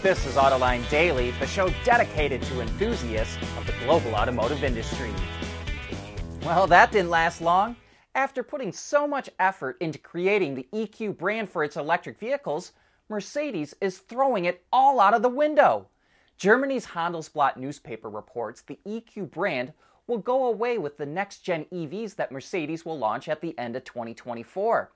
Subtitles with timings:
[0.00, 5.10] This is Autoline Daily, the show dedicated to enthusiasts of the global automotive industry.
[6.44, 7.74] Well, that didn't last long.
[8.14, 12.74] After putting so much effort into creating the EQ brand for its electric vehicles,
[13.08, 15.88] Mercedes is throwing it all out of the window.
[16.36, 19.72] Germany's Handelsblatt newspaper reports the EQ brand
[20.06, 23.74] will go away with the next gen EVs that Mercedes will launch at the end
[23.74, 24.92] of 2024.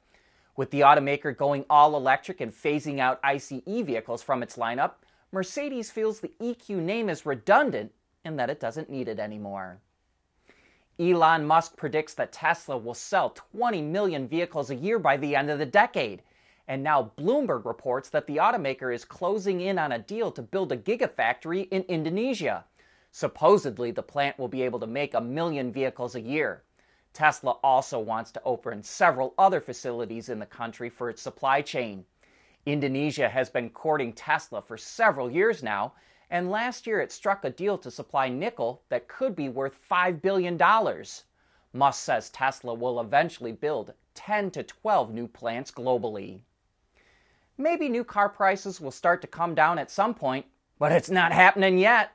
[0.55, 4.93] With the automaker going all electric and phasing out ICE vehicles from its lineup,
[5.32, 7.93] Mercedes feels the EQ name is redundant
[8.24, 9.80] and that it doesn't need it anymore.
[11.01, 15.51] Elon Musk predicts that Tesla will sell 20 million vehicles a year by the end
[15.51, 16.23] of the decade.
[16.69, 20.71] And now Bloomberg reports that the automaker is closing in on a deal to build
[20.71, 22.65] a gigafactory in Indonesia.
[23.10, 26.62] Supposedly, the plant will be able to make a million vehicles a year.
[27.12, 32.05] Tesla also wants to open several other facilities in the country for its supply chain.
[32.65, 35.93] Indonesia has been courting Tesla for several years now,
[36.30, 40.23] and last year it struck a deal to supply nickel that could be worth $5
[40.23, 40.59] billion.
[41.74, 46.41] Musk says Tesla will eventually build 10 to 12 new plants globally.
[47.59, 50.47] Maybe new car prices will start to come down at some point,
[50.79, 52.13] but it's not happening yet.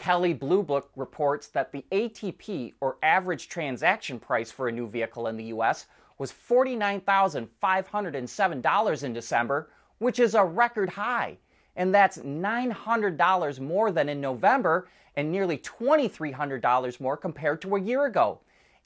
[0.00, 5.26] Kelley Blue Book reports that the ATP, or average transaction price for a new vehicle
[5.26, 5.84] in the US,
[6.16, 11.36] was $49,507 in December, which is a record high.
[11.76, 18.06] And that's $900 more than in November and nearly $2,300 more compared to a year
[18.06, 18.40] ago.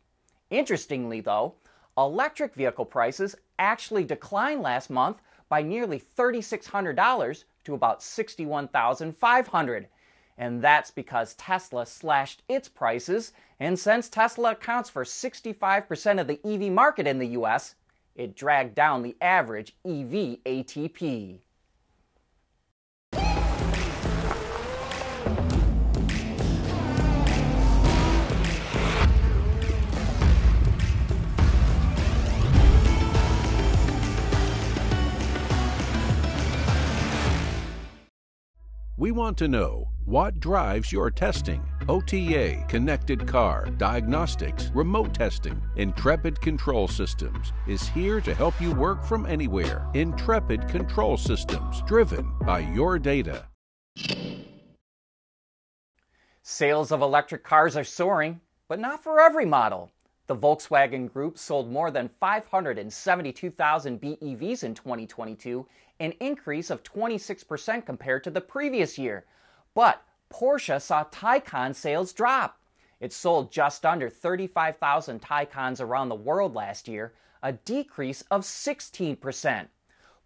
[0.50, 1.54] Interestingly, though,
[1.98, 9.86] electric vehicle prices actually declined last month by nearly $3,600 to about $61,500.
[10.38, 16.40] And that's because Tesla slashed its prices, and since Tesla accounts for 65% of the
[16.44, 17.74] EV market in the US,
[18.14, 21.40] it dragged down the average EV ATP.
[38.98, 41.62] We want to know what drives your testing.
[41.86, 45.60] OTA, connected car, diagnostics, remote testing.
[45.76, 49.86] Intrepid Control Systems is here to help you work from anywhere.
[49.92, 53.44] Intrepid Control Systems, driven by your data.
[56.42, 59.90] Sales of electric cars are soaring, but not for every model.
[60.26, 65.66] The Volkswagen Group sold more than 572,000 BEVs in 2022,
[66.00, 69.24] an increase of 26% compared to the previous year.
[69.74, 72.58] But Porsche saw Taycan sales drop.
[73.00, 77.12] It sold just under 35,000 Taycans around the world last year,
[77.42, 79.68] a decrease of 16%.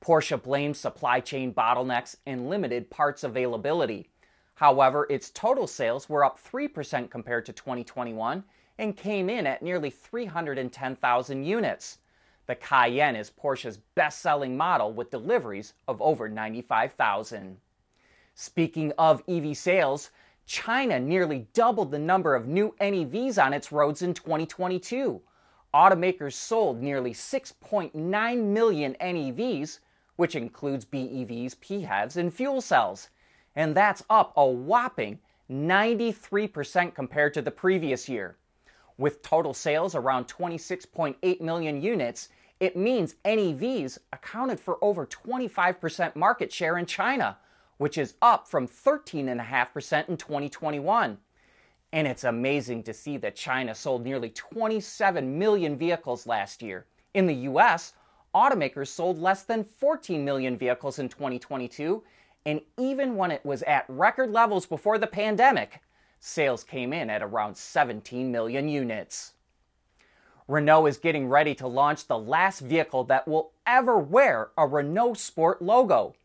[0.00, 4.08] Porsche blamed supply chain bottlenecks and limited parts availability.
[4.54, 8.44] However, its total sales were up 3% compared to 2021
[8.78, 11.98] and came in at nearly 310,000 units.
[12.50, 17.58] The Cayenne is Porsche's best selling model with deliveries of over 95,000.
[18.34, 20.10] Speaking of EV sales,
[20.46, 25.22] China nearly doubled the number of new NEVs on its roads in 2022.
[25.72, 29.78] Automakers sold nearly 6.9 million NEVs,
[30.16, 33.10] which includes BEVs, PHEVs, and fuel cells.
[33.54, 38.38] And that's up a whopping 93% compared to the previous year.
[38.98, 42.28] With total sales around 26.8 million units,
[42.60, 47.38] it means NEVs accounted for over 25% market share in China,
[47.78, 51.16] which is up from 13.5% in 2021.
[51.92, 56.84] And it's amazing to see that China sold nearly 27 million vehicles last year.
[57.14, 57.94] In the US,
[58.34, 62.02] automakers sold less than 14 million vehicles in 2022,
[62.46, 65.80] and even when it was at record levels before the pandemic,
[66.20, 69.32] Sales came in at around 17 million units.
[70.50, 75.14] Renault is getting ready to launch the last vehicle that will ever wear a Renault
[75.14, 76.16] Sport logo.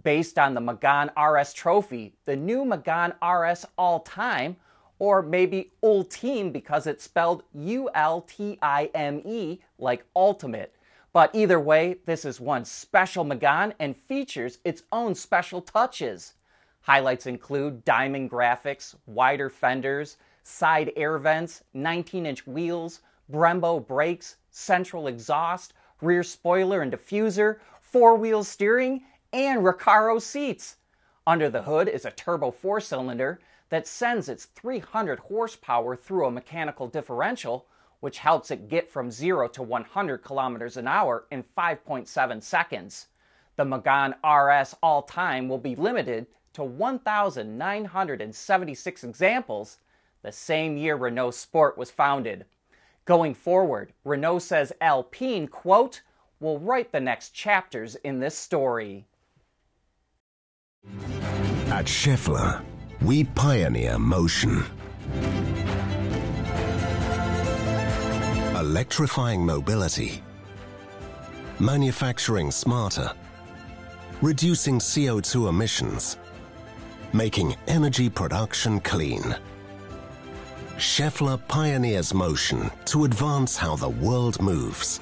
[0.00, 4.54] Based on the Megane RS Trophy, the new Megane RS All Time,
[5.00, 10.76] or maybe Ultime because it's spelled U L T I M E like ultimate.
[11.12, 16.34] But either way, this is one special Megane and features its own special touches.
[16.82, 23.00] Highlights include diamond graphics, wider fenders, side air vents, 19 inch wheels,
[23.32, 30.76] Brembo brakes, central exhaust, rear spoiler and diffuser, four wheel steering, and Recaro seats.
[31.26, 33.40] Under the hood is a turbo four cylinder.
[33.70, 37.64] that sends its 300 horsepower through a mechanical differential,
[38.00, 43.08] which helps it get from 0 to 100 kilometers an hour in 5.7 seconds.
[43.56, 49.78] The Megane RS all time will be limited to 1,976 examples,
[50.20, 52.44] the same year Renault Sport was founded.
[53.04, 56.02] Going forward, Renault says Alpine, quote,
[56.38, 59.06] will write the next chapters in this story.
[61.66, 62.62] At Schaeffler,
[63.00, 64.64] we pioneer motion.
[68.56, 70.22] Electrifying mobility.
[71.58, 73.12] Manufacturing smarter.
[74.20, 76.18] Reducing CO2 emissions.
[77.12, 79.36] Making energy production clean.
[80.82, 84.98] Schaeffler pioneers motion to advance how the world moves.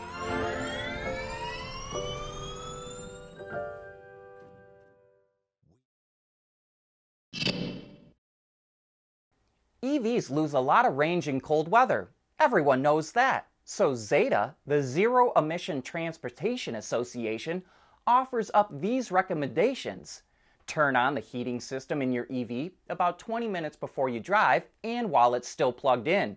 [9.83, 12.11] EVs lose a lot of range in cold weather.
[12.39, 13.47] Everyone knows that.
[13.65, 17.63] So ZETA, the Zero Emission Transportation Association,
[18.07, 20.25] offers up these recommendations.
[20.71, 25.11] Turn on the heating system in your EV about 20 minutes before you drive and
[25.11, 26.37] while it's still plugged in.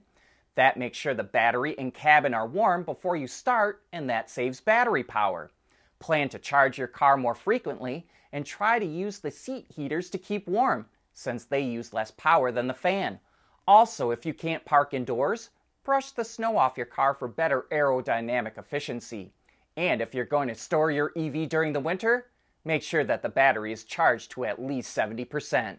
[0.55, 4.59] That makes sure the battery and cabin are warm before you start, and that saves
[4.59, 5.51] battery power.
[5.99, 10.17] Plan to charge your car more frequently and try to use the seat heaters to
[10.17, 13.19] keep warm, since they use less power than the fan.
[13.67, 15.51] Also, if you can't park indoors,
[15.83, 19.31] brush the snow off your car for better aerodynamic efficiency.
[19.77, 22.31] And if you're going to store your EV during the winter,
[22.65, 25.77] make sure that the battery is charged to at least 70%.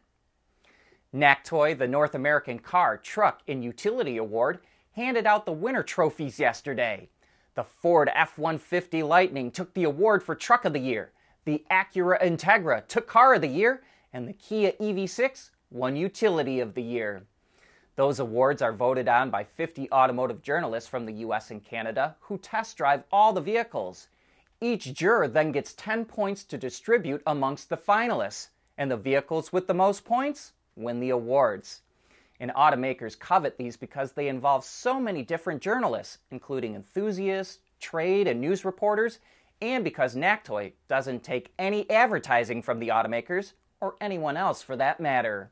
[1.13, 4.59] NACTOY, the North American Car, Truck, and Utility Award,
[4.93, 7.09] handed out the winner trophies yesterday.
[7.55, 11.13] The Ford F 150 Lightning took the award for Truck of the Year,
[11.45, 13.83] the Acura Integra took Car of the Year,
[14.13, 17.25] and the Kia EV6 won Utility of the Year.
[17.97, 22.39] Those awards are voted on by 50 automotive journalists from the US and Canada who
[22.39, 24.09] test drive all the vehicles.
[24.65, 29.67] Each juror then gets 10 points to distribute amongst the finalists, and the vehicles with
[29.67, 31.83] the most points win the awards.
[32.41, 38.41] And automakers covet these because they involve so many different journalists, including enthusiasts, trade, and
[38.41, 39.19] news reporters,
[39.61, 43.53] and because NACTOY doesn't take any advertising from the automakers,
[43.83, 45.51] or anyone else for that matter.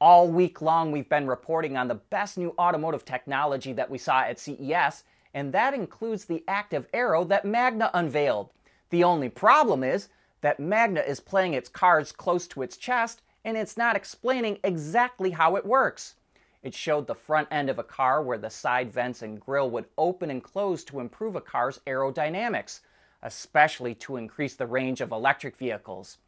[0.00, 4.20] All week long, we've been reporting on the best new automotive technology that we saw
[4.20, 8.50] at CES, and that includes the active aero that Magna unveiled.
[8.90, 10.08] The only problem is
[10.40, 15.30] that Magna is playing its cards close to its chest and it's not explaining exactly
[15.30, 16.14] how it works.
[16.62, 19.86] It showed the front end of a car where the side vents and grille would
[19.98, 22.80] open and close to improve a car's aerodynamics,
[23.22, 26.18] especially to increase the range of electric vehicles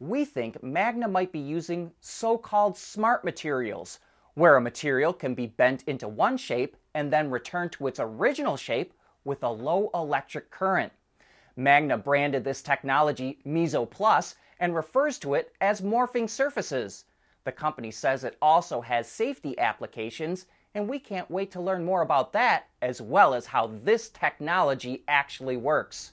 [0.00, 3.98] we think Magna might be using so called smart materials,
[4.38, 8.56] where a material can be bent into one shape and then returned to its original
[8.56, 8.94] shape
[9.24, 10.92] with a low electric current.
[11.56, 17.04] Magna branded this technology Meso Plus and refers to it as morphing surfaces.
[17.42, 22.02] The company says it also has safety applications, and we can't wait to learn more
[22.02, 26.12] about that as well as how this technology actually works.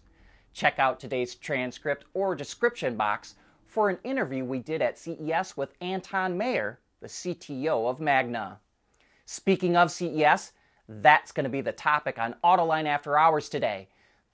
[0.51, 3.35] Check out today's transcript or description box
[3.67, 8.59] for an interview we did at CES with Anton Mayer, the CTO of Magna.
[9.25, 10.53] Speaking of CES,
[10.87, 13.89] that's going to be the topic on Autoline After Hours today.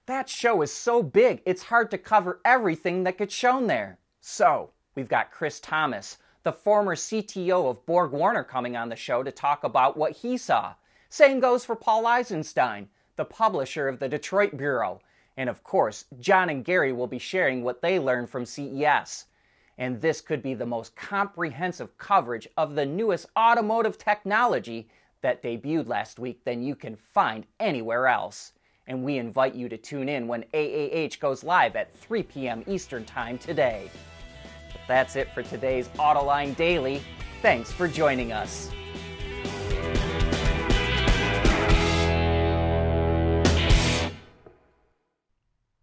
[0.06, 3.98] That show is so big, it's hard to cover everything that gets shown there.
[4.20, 9.32] So, we've got Chris Thomas, the former CTO of BorgWarner, coming on the show to
[9.32, 10.74] talk about what he saw.
[11.10, 15.02] Same goes for Paul Eisenstein, the publisher of the Detroit Bureau.
[15.38, 19.26] And of course, John and Gary will be sharing what they learned from CES
[19.78, 24.90] and this could be the most comprehensive coverage of the newest automotive technology
[25.22, 28.54] that debuted last week than you can find anywhere else.
[28.88, 32.64] And we invite you to tune in when AAH goes live at 3 p.m.
[32.68, 33.90] Eastern Time today.
[34.72, 37.02] But that's it for today's Autoline Daily.
[37.42, 38.70] Thanks for joining us.